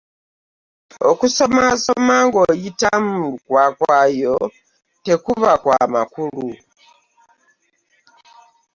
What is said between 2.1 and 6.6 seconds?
ng'oyitamu lukwakwayo tekuba kwa makulu.